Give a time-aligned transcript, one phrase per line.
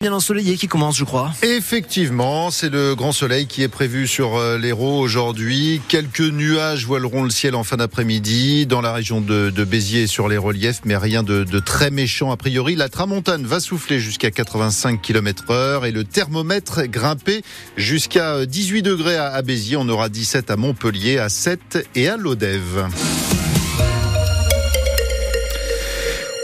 [0.00, 1.32] bien ensoleillé qui commence, je crois.
[1.42, 5.80] Effectivement, c'est le grand soleil qui est prévu sur euh, l'Hérault aujourd'hui.
[5.88, 10.28] Quelques nuages voileront le ciel en fin d'après-midi dans la région de, Béziers et sur
[10.28, 12.76] les reliefs, mais rien de, très méchant a priori.
[12.76, 17.42] La tramontane va souffler jusqu'à 85 km heure et le thermomètre grimper
[17.76, 19.78] jusqu'à 18 degrés à Béziers.
[19.78, 22.86] On aura 17 à Montpellier, à 7 et à Lodève.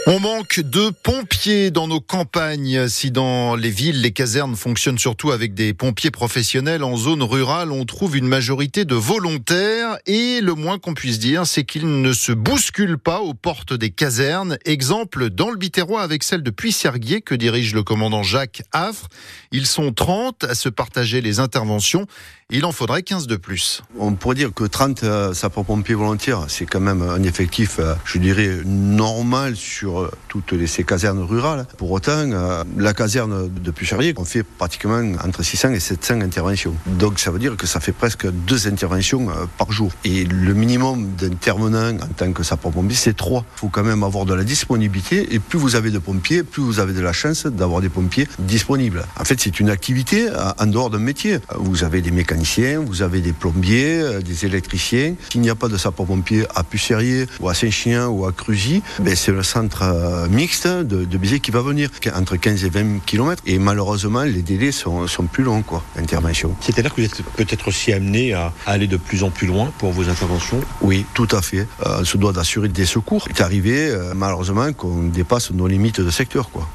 [0.07, 2.87] On manque de pompiers dans nos campagnes.
[2.89, 7.71] Si dans les villes, les casernes fonctionnent surtout avec des pompiers professionnels, en zone rurale,
[7.71, 12.13] on trouve une majorité de volontaires et le moins qu'on puisse dire, c'est qu'ils ne
[12.13, 14.59] se bousculent pas aux portes des casernes.
[14.63, 19.07] Exemple dans le Biterrois avec celle de Puy-Serguier que dirige le commandant Jacques Affre.
[19.51, 22.05] Ils sont 30 à se partager les interventions.
[22.51, 23.81] Il en faudrait 15 de plus.
[23.97, 28.19] On pourrait dire que 30 euh, sapeurs-pompiers volontaires, c'est quand même un effectif, euh, je
[28.19, 29.94] dirais, normal sur
[30.27, 31.65] toutes les, ces casernes rurales.
[31.77, 36.73] Pour autant, euh, la caserne de Pucherier, on fait pratiquement entre 600 et 700 interventions.
[36.85, 39.91] Donc ça veut dire que ça fait presque deux interventions euh, par jour.
[40.03, 43.45] Et le minimum d'intervenants en tant que sapeur-pompier, c'est trois.
[43.55, 45.33] Il faut quand même avoir de la disponibilité.
[45.33, 48.27] Et plus vous avez de pompiers, plus vous avez de la chance d'avoir des pompiers
[48.39, 49.05] disponibles.
[49.19, 51.39] En fait, c'est une activité euh, en dehors d'un métier.
[51.55, 55.15] Vous avez des mécaniciens, vous avez des plombiers, des électriciens.
[55.31, 59.15] S'il n'y a pas de sapeur-pompier à Pucherier ou à Saint-Chien ou à Crusy, ben
[59.15, 63.41] c'est le centre euh, mixte de, de qui va venir, entre 15 et 20 km.
[63.45, 66.55] Et malheureusement, les délais sont, plus longs, quoi, d'intervention.
[66.61, 69.91] C'est-à-dire que vous êtes peut-être aussi amené à aller de plus en plus loin pour
[69.91, 70.61] vos interventions?
[70.81, 71.67] Oui, tout à fait.
[71.85, 73.25] Euh, on se doit d'assurer des secours.
[73.27, 76.67] C'est arrivé, euh, malheureusement, qu'on dépasse nos limites de secteur, quoi.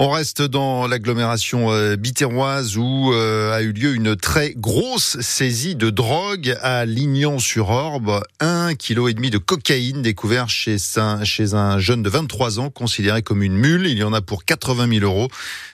[0.00, 5.74] On reste dans l'agglomération euh, biterroise où euh, a eu lieu une très grosse saisie
[5.74, 8.22] de drogue à Lignan-sur-Orbe.
[8.38, 12.70] Un kilo et demi de cocaïne découvert chez un, chez un jeune de 23 ans
[12.70, 13.88] considéré comme une mule.
[13.88, 15.26] Il y en a pour 80 000 euros.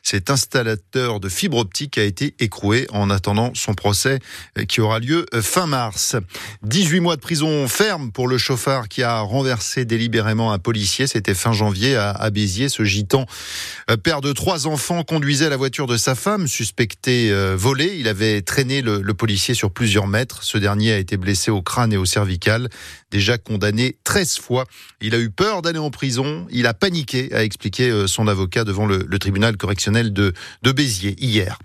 [0.03, 4.21] Cet installateur de fibre optique a été écroué en attendant son procès
[4.57, 6.17] euh, qui aura lieu fin mars.
[6.63, 11.07] 18 mois de prison ferme pour le chauffard qui a renversé délibérément un policier.
[11.07, 12.71] C'était fin janvier à, à Béziers.
[12.71, 13.27] Ce gitan
[14.21, 17.97] de trois enfants conduisait la voiture de sa femme, suspectée euh, volée.
[17.99, 20.43] Il avait traîné le, policier sur plusieurs mètres.
[20.43, 22.69] Ce dernier a été blessé au crâne et au cervical.
[23.11, 24.65] Déjà condamné 13 fois.
[25.01, 26.47] Il a eu peur d'aller en prison.
[26.51, 31.59] Il a paniqué, a expliqué euh, son avocat devant le, tribunal correctionnel de, Béziers hier.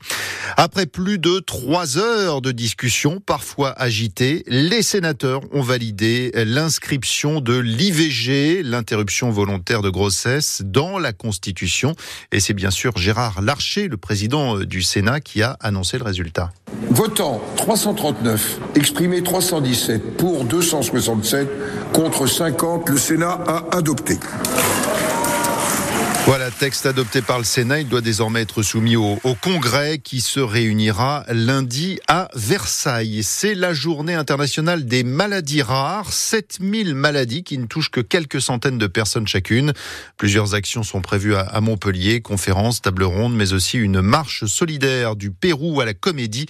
[0.56, 7.58] Après plus de trois heures de discussion, parfois agitées, les sénateurs ont validé l'inscription de
[7.58, 11.96] l'IVG, l'interruption volontaire de grossesse, dans la Constitution.
[12.40, 16.06] Et c'est bien sûr Gérard Larcher, le président euh, du Sénat, qui a annoncé le
[16.06, 16.54] résultat.
[16.90, 21.50] Votant 339, exprimé 317, pour 267,
[21.92, 24.18] contre 50, le Sénat a adopté.
[26.30, 27.80] Voilà, texte adopté par le Sénat.
[27.80, 33.24] Il doit désormais être soumis au, Congrès qui se réunira lundi à Versailles.
[33.24, 36.14] C'est la journée internationale des maladies rares.
[36.14, 39.74] 7000 maladies qui ne touchent que quelques centaines de personnes chacune.
[40.18, 45.32] Plusieurs actions sont prévues à, Montpellier, conférences, table ronde, mais aussi une marche solidaire du
[45.32, 46.46] Pérou à la Comédie.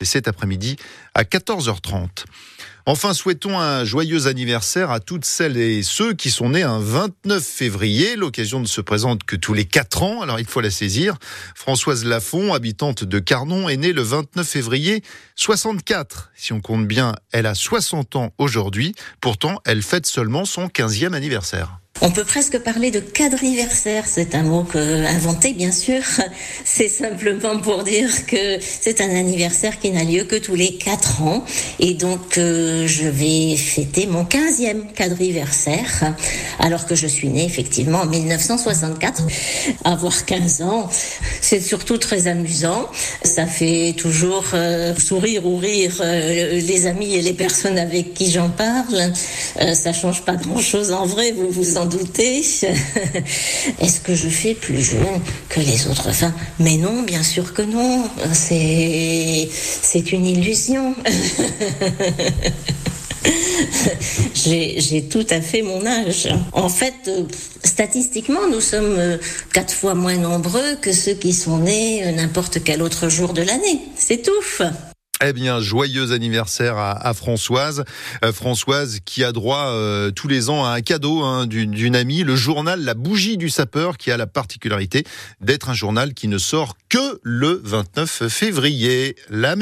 [0.00, 0.76] C'est cet après-midi
[1.14, 2.24] à 14h30.
[2.88, 7.42] Enfin, souhaitons un joyeux anniversaire à toutes celles et ceux qui sont nés un 29
[7.42, 8.14] février.
[8.14, 11.16] L'occasion ne se présente que tous les 4 ans, alors il faut la saisir.
[11.56, 15.02] Françoise Lafont, habitante de Carnon, est née le 29 février
[15.34, 16.30] 64.
[16.36, 18.94] Si on compte bien, elle a 60 ans aujourd'hui.
[19.20, 21.80] Pourtant, elle fête seulement son 15e anniversaire.
[22.02, 26.02] On peut presque parler de quadriversaire, c'est un mot que, inventé bien sûr.
[26.64, 31.22] C'est simplement pour dire que c'est un anniversaire qui n'a lieu que tous les quatre
[31.22, 31.44] ans.
[31.78, 36.14] Et donc euh, je vais fêter mon 15e quadriversaire,
[36.58, 39.22] alors que je suis née effectivement en 1964.
[39.84, 40.90] Avoir 15 ans,
[41.40, 42.88] c'est surtout très amusant.
[43.22, 48.30] Ça fait toujours euh, sourire ou rire euh, les amis et les personnes avec qui
[48.30, 49.12] j'en parle.
[49.72, 52.38] ça change pas grand-chose en vrai, vous vous en douter.
[53.80, 56.34] Est-ce que je fais plus jeune que les autres femmes?
[56.58, 58.08] Mais non, bien sûr que non.
[58.32, 59.48] C'est,
[59.82, 60.94] c'est une illusion.
[64.34, 66.28] J'ai tout à fait mon âge.
[66.52, 67.22] En fait, euh,
[67.64, 69.18] statistiquement, nous sommes euh,
[69.52, 73.42] quatre fois moins nombreux que ceux qui sont nés euh, n'importe quel autre jour de
[73.42, 73.80] l'année.
[73.96, 74.62] C'est tout.
[75.24, 77.84] Eh bien, joyeux anniversaire à, Françoise.
[78.22, 82.22] Euh, Françoise qui a droit euh, tous les ans à un cadeau hein, d'une amie,
[82.22, 85.04] le journal La Bougie du Sapeur, qui a la particularité
[85.40, 89.16] d'être un journal qui ne sort que le 29 février.
[89.30, 89.56] La